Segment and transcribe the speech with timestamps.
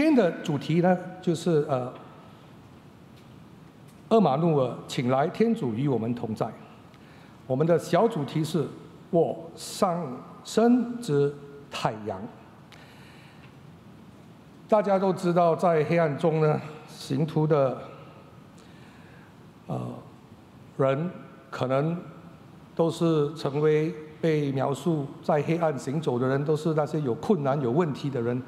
[0.00, 1.92] 今天的主题呢，就是呃，
[4.08, 6.50] 厄马努尔，请来天主与我们同在。
[7.46, 8.66] 我们的小主题是
[9.12, 10.02] “我上
[10.42, 11.30] 升之
[11.70, 12.18] 太阳”。
[14.70, 16.58] 大家都知道，在黑暗中呢，
[16.88, 17.76] 行徒的
[19.66, 19.86] 呃
[20.78, 21.10] 人，
[21.50, 21.94] 可能
[22.74, 28.42] 都是成为被描述在黑暗行走的人，都是那些有困难、有问题的人。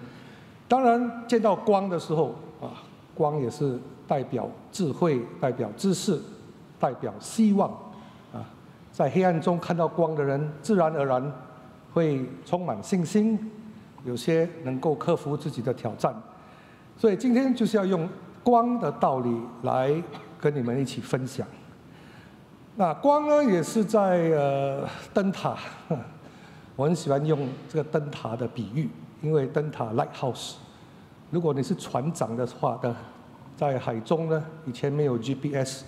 [0.73, 2.81] 当然，见到光的时候啊，
[3.15, 6.19] 光也是代表智慧，代表知识，
[6.81, 7.69] 代表希望
[8.33, 8.41] 啊。
[8.91, 11.31] 在黑暗中看到光的人，自然而然
[11.93, 13.39] 会充满信心，
[14.07, 16.15] 有些能够克服自己的挑战。
[16.97, 18.09] 所以今天就是要用
[18.43, 20.03] 光的道理来
[20.41, 21.47] 跟你们一起分享。
[22.77, 25.55] 那光呢，也是在呃灯塔，
[26.77, 28.89] 我很喜欢用这个灯塔的比喻。
[29.21, 30.55] 因为灯塔 （lighthouse），
[31.33, 32.95] 如果你是船长的话的，
[33.57, 35.83] 在海中呢，以前没有 GPS，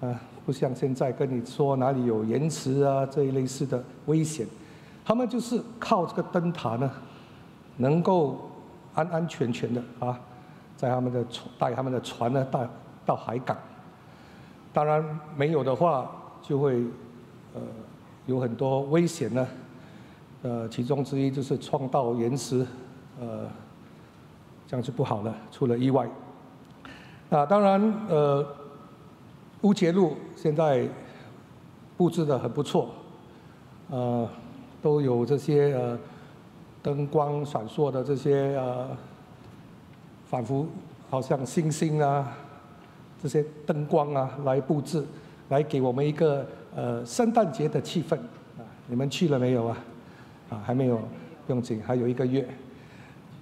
[0.00, 4.44] 啊，不像现在跟你说哪里有延迟啊这一类似的危险，
[5.04, 6.90] 他们就是靠这个灯塔呢，
[7.76, 8.50] 能够
[8.92, 10.18] 安安全全的啊，
[10.76, 12.68] 在他们的船带他们的船呢到
[13.06, 13.56] 到海港。
[14.72, 16.10] 当然没有的话，
[16.42, 16.82] 就会
[17.54, 17.62] 呃
[18.26, 19.46] 有很多危险呢。
[20.42, 22.66] 呃，其中之一就是创造延迟，
[23.20, 23.48] 呃，
[24.66, 26.08] 这样就不好了，出了意外。
[27.30, 28.46] 啊，当然，呃，
[29.62, 30.88] 乌节路现在
[31.96, 32.90] 布置的很不错，
[33.90, 34.28] 呃，
[34.80, 35.98] 都有这些呃
[36.82, 38.88] 灯光闪烁的这些呃，
[40.26, 40.66] 仿佛
[41.10, 42.32] 好像星星啊，
[43.22, 45.04] 这些灯光啊来布置，
[45.48, 48.16] 来给我们一个呃圣诞节的气氛
[48.56, 48.62] 啊。
[48.86, 49.78] 你们去了没有啊？
[50.50, 51.00] 啊，还没有
[51.48, 52.46] 用尽，还有一个月。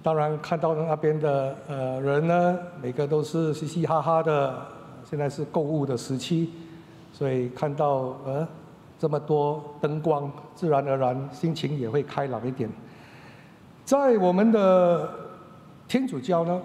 [0.05, 4.55] 当然看到那边的呃人呢，每个都是嘻嘻哈哈的。
[5.03, 6.51] 现在是购物的时期，
[7.11, 8.47] 所以看到呃
[8.99, 12.69] 这么多灯光，自然而然心情也会开朗一点。
[13.83, 15.09] 在我们的
[15.87, 16.61] 天主教呢，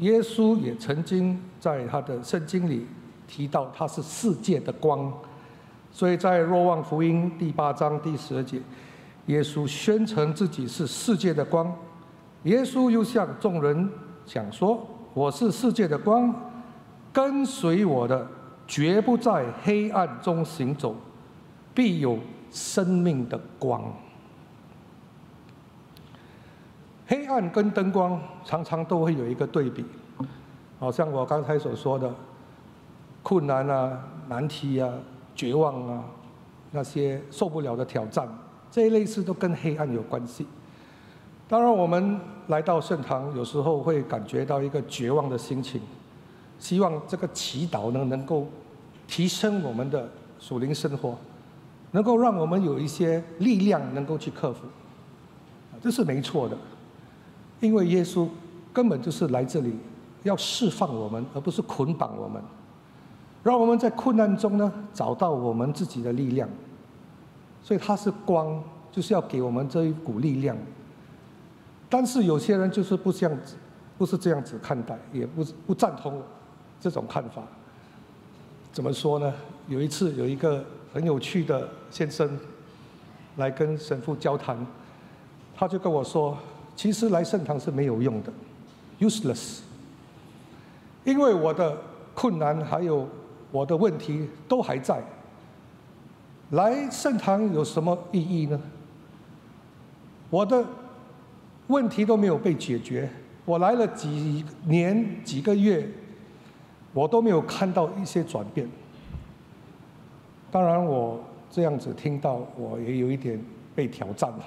[0.00, 2.86] 耶稣也曾经在他的圣经里
[3.26, 5.10] 提到他是世界的光，
[5.90, 8.60] 所以在若望福音第八章第十二节。
[9.28, 11.74] 耶稣宣称自己是世界的光，
[12.44, 13.88] 耶稣又向众人
[14.24, 16.34] 讲说：“我是世界的光，
[17.12, 18.26] 跟随我的，
[18.66, 20.96] 绝不在黑暗中行走，
[21.72, 22.18] 必有
[22.50, 23.82] 生命的光。”
[27.06, 29.84] 黑暗跟灯光常常都会有一个对比，
[30.78, 32.12] 好像我刚才所说的
[33.22, 34.90] 困难啊、难题啊、
[35.34, 36.04] 绝望啊，
[36.70, 38.26] 那些受不了的挑战。
[38.70, 40.46] 这一类事都跟黑暗有关系。
[41.52, 45.78] 当然，我们来到圣堂，有时候会感觉到一个绝望的心情，
[46.58, 48.46] 希望这个祈祷呢能够
[49.06, 50.08] 提升我们的
[50.38, 51.14] 属灵生活，
[51.90, 54.60] 能够让我们有一些力量能够去克服。
[55.82, 56.56] 这是没错的，
[57.60, 58.26] 因为耶稣
[58.72, 59.74] 根本就是来这里
[60.22, 62.42] 要释放我们，而不是捆绑我们，
[63.42, 66.48] 让我们在困难中呢找到我们自己的力量。
[67.62, 68.58] 所以它是光，
[68.90, 70.56] 就是要给我们这一股力量。
[71.92, 73.54] 但是有些人就是不这样子，
[73.98, 76.22] 不是这样子看待，也不不赞同
[76.80, 77.42] 这种看法。
[78.72, 79.30] 怎么说呢？
[79.68, 80.64] 有一次有一个
[80.94, 82.38] 很有趣的先生
[83.36, 84.56] 来跟神父交谈，
[85.54, 86.34] 他就跟我说
[86.74, 88.32] ：“其实来圣堂是没有用的
[88.98, 89.58] ，useless。
[91.04, 91.76] 因为我的
[92.14, 93.06] 困难还有
[93.50, 95.04] 我的问题都还在。”
[96.52, 98.58] 来圣堂有什么意义呢？
[100.30, 100.64] 我的
[101.68, 103.08] 问题都没有被解决，
[103.44, 105.86] 我来了几年几个月，
[106.92, 108.68] 我都没有看到一些转变。
[110.50, 111.18] 当然，我
[111.50, 113.42] 这样子听到，我也有一点
[113.74, 114.44] 被挑战了，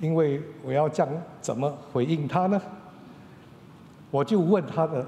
[0.00, 1.08] 因为我要讲
[1.40, 2.60] 怎么回应他呢？
[4.10, 5.06] 我就问他的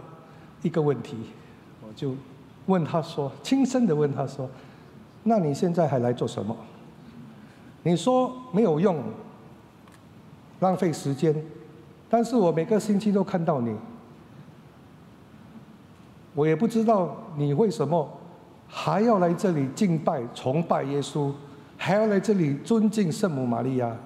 [0.62, 1.16] 一个问题，
[1.86, 2.14] 我就
[2.66, 4.48] 问他说，轻声的问他说。
[5.28, 6.56] 那你现在还来做什么？
[7.82, 8.96] 你说没有用，
[10.60, 11.34] 浪费时间。
[12.08, 13.74] 但是我每个星期都看到你，
[16.34, 18.08] 我也不知道你为什么
[18.68, 21.32] 还要来这里敬拜、崇拜耶稣，
[21.76, 23.96] 还要来这里尊敬圣母玛利亚。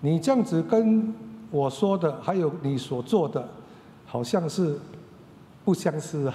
[0.00, 1.14] 你这样子跟
[1.50, 3.48] 我说的，还有你所做的，
[4.04, 4.78] 好像是
[5.64, 6.34] 不相似啊。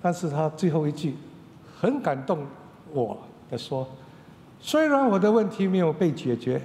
[0.00, 1.14] 但是他最后一句。
[1.76, 2.38] 很感动
[2.94, 3.18] 我
[3.50, 3.86] 的说，
[4.58, 6.62] 虽然我的问题没有被解决，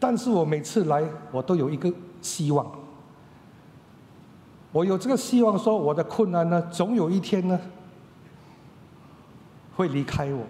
[0.00, 1.92] 但是我每次来我都有一个
[2.22, 2.66] 希望，
[4.72, 7.60] 我有这个希望，说我的困难呢，总有一天呢，
[9.76, 10.42] 会离开我，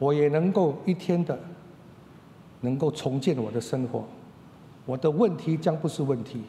[0.00, 1.38] 我也能够一天的，
[2.62, 4.04] 能够重建我的生活，
[4.84, 6.42] 我的问题将不是问题，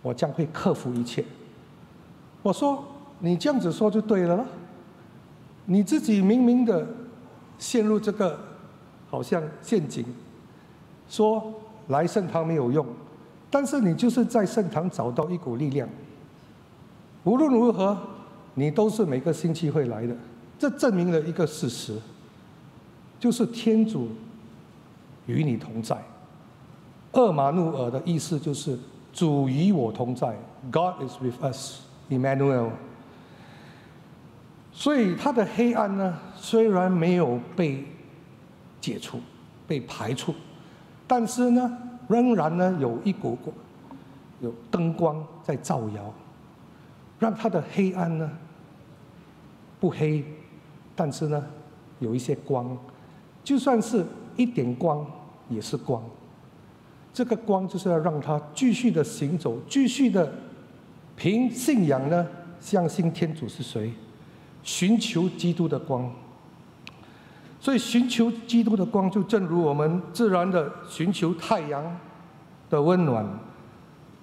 [0.00, 1.22] 我将会克服一切。
[2.42, 2.82] 我说
[3.18, 4.46] 你这样子说就对了，
[5.66, 6.86] 你自己明明的
[7.58, 8.38] 陷入这个
[9.10, 10.04] 好像陷阱，
[11.12, 11.52] 说
[11.88, 12.86] 来圣堂没有用。
[13.50, 15.86] 但是你就是在圣堂找到一股力量，
[17.24, 17.94] 无论如何，
[18.54, 20.16] 你都是每个星期会来的。
[20.58, 21.98] 这证明了一个事实，
[23.20, 24.08] 就是天主
[25.26, 26.02] 与你同在。
[27.12, 28.78] 厄马努尔的意思就是
[29.12, 30.34] 主与我同在
[30.70, 32.70] ，God is with us, Emmanuel。
[34.72, 37.84] 所以他的黑暗呢，虽然没有被
[38.80, 39.20] 解除、
[39.66, 40.34] 被排除，
[41.12, 41.78] 但是呢。
[42.08, 43.56] 仍然呢，有一股光
[44.40, 46.12] 有灯光在照耀，
[47.18, 48.30] 让他的黑暗呢
[49.80, 50.22] 不黑，
[50.94, 51.42] 但是呢
[52.00, 52.76] 有一些光，
[53.42, 54.04] 就算是
[54.36, 55.06] 一点光
[55.48, 56.02] 也是光。
[57.14, 60.30] 这个光就是要让他继续的行走，继续的
[61.16, 62.26] 凭信仰呢
[62.60, 63.90] 相信天主是谁，
[64.62, 66.12] 寻求基督的光。
[67.62, 71.96] 所以寻求基督的光，就正如我们自然的寻求太阳
[72.68, 73.24] 的温暖，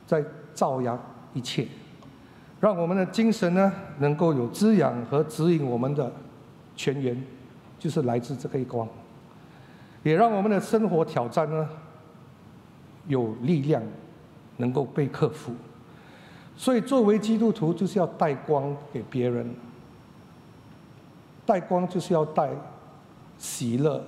[0.06, 0.22] 在
[0.54, 1.00] 照耀
[1.34, 1.66] 一切，
[2.60, 6.12] 让我们的精神呢能够有滋养和指引我们的
[6.76, 7.18] 泉源，
[7.80, 8.86] 就是来自这个光，
[10.04, 11.70] 也让我们的生活挑战呢
[13.08, 13.82] 有力量
[14.58, 15.54] 能够被克服。
[16.58, 19.50] 所以作为基督徒，就是要带光给别人，
[21.46, 22.50] 带光就是要带。
[23.40, 24.00] 喜乐，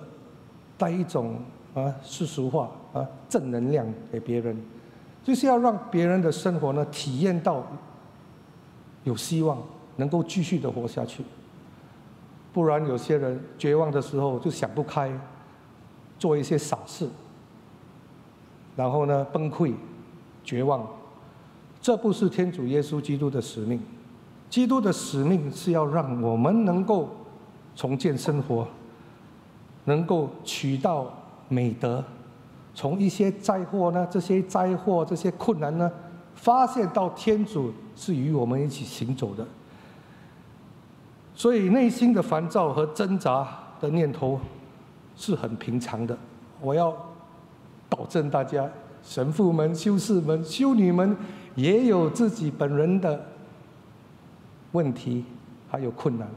[0.78, 1.40] 带一种
[1.74, 4.56] 啊世俗化啊正能量给别人，
[5.24, 7.66] 就是要让别人的生活呢体验到
[9.04, 9.58] 有希望，
[9.96, 11.24] 能够继续的活下去。
[12.54, 15.12] 不然有些人绝望的时候就想不开，
[16.20, 17.08] 做一些傻事，
[18.76, 19.74] 然后呢崩溃、
[20.44, 20.86] 绝望。
[21.80, 23.82] 这不是天主耶稣基督的使命，
[24.50, 27.10] 基督的使命是要让我们能够
[27.76, 28.68] 重建生活。
[29.86, 31.12] 能够取到
[31.50, 32.04] 美德，
[32.74, 35.92] 从一些灾祸呢，这些灾祸、这些困难呢，
[36.36, 39.46] 发现到天主是与我们一起行走的。
[41.34, 43.48] 所以内心的烦躁和挣扎
[43.80, 44.40] 的念头
[45.16, 46.16] 是很平常的。
[46.60, 46.96] 我要
[47.90, 48.70] 保证大家，
[49.04, 51.18] 神父们、修士们、修女们
[51.56, 53.20] 也有自己本人的
[54.74, 55.26] 问题，
[55.70, 56.28] 还有困难。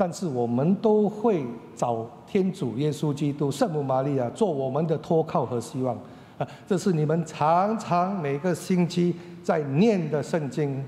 [0.00, 1.44] 但是我们都会
[1.76, 5.94] 找天主耶稣基督、圣母玛利亚做我们的托靠和希望，
[6.38, 10.82] 啊，这是你们常常每个星期在念的圣经、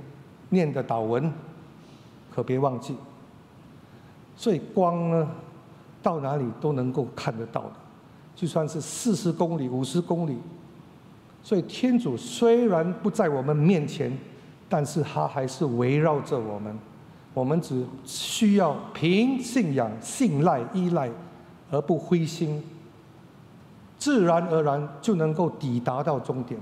[0.48, 1.30] 念的祷文，
[2.34, 2.96] 可别忘记。
[4.34, 5.28] 所以光呢，
[6.02, 7.72] 到哪里都能够看得到的，
[8.34, 10.38] 就算是四十公里、五十公里。
[11.42, 14.10] 所以天主虽然不在我们面前，
[14.70, 16.74] 但是他还是围绕着我们。
[17.34, 21.10] 我们只需要凭信仰、信赖、依赖，
[21.70, 22.62] 而不灰心，
[23.98, 26.60] 自然而然就能够抵达到终点。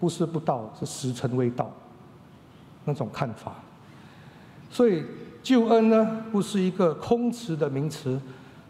[0.00, 1.70] 不是不到，是时辰未到，
[2.84, 3.54] 那种看法。
[4.70, 5.04] 所以
[5.42, 8.20] 救恩呢，不是一个空词的名词，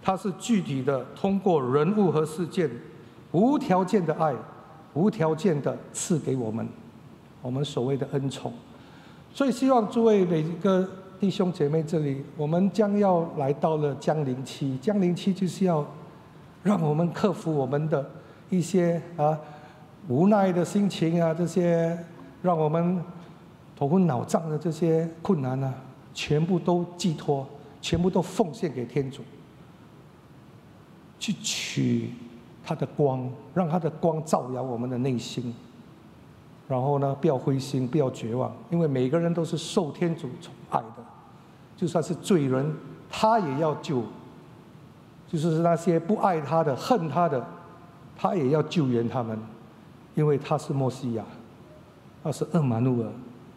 [0.02, 2.70] 它是具体的，通过人物和事件，
[3.32, 4.34] 无条件的爱，
[4.92, 6.68] 无条件的赐给我们，
[7.42, 8.52] 我们所谓的恩宠。
[9.34, 10.88] 所以，希望诸位每一个
[11.18, 14.78] 弟兄姐妹，这里我们将要来到了降临期。
[14.80, 15.84] 降临期就是要
[16.62, 18.08] 让我们克服我们的
[18.48, 19.36] 一些啊
[20.06, 21.98] 无奈的心情啊，这些
[22.42, 23.02] 让我们
[23.74, 25.74] 头昏脑胀的这些困难啊，
[26.14, 27.44] 全部都寄托，
[27.80, 29.20] 全部都奉献给天主，
[31.18, 32.10] 去取
[32.62, 35.52] 他的光，让他的光照耀我们的内心。
[36.66, 41.04] 然后呢，不要灰心，不要绝望，因为每个人都是受天主宠爱的，
[41.76, 42.74] 就算是罪人，
[43.10, 44.02] 他也要救。
[45.26, 47.44] 就是那些不爱他的、恨他的，
[48.16, 49.36] 他也要救援他们，
[50.14, 51.24] 因为他是莫西亚，
[52.22, 53.08] 他是厄马努尔，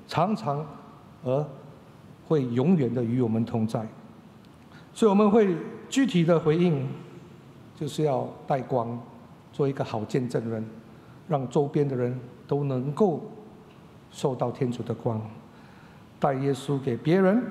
[0.08, 0.66] 常常
[1.24, 1.46] 而
[2.28, 3.86] 会永远的与我们同在。
[4.94, 5.56] 所以我们会
[5.88, 6.88] 具体的回应，
[7.76, 9.00] 就是要带光，
[9.54, 10.66] 做一个好见证人，
[11.28, 13.22] 让周边的人都能够
[14.12, 15.22] 受到天主的光。
[16.20, 17.44] 带耶稣给别人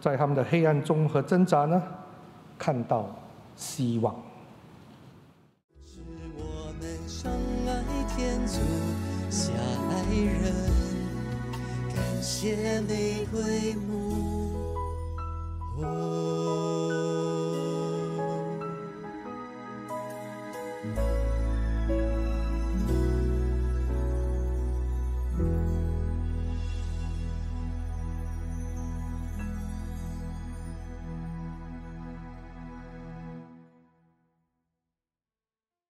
[0.00, 1.82] 在他们的黑暗中和挣扎呢
[2.58, 3.08] 看到
[3.54, 4.14] 希望。
[6.36, 7.82] 我们相爱
[8.16, 8.46] 天
[9.30, 9.52] 下
[9.90, 10.52] 爱人
[11.94, 13.76] 感谢玫瑰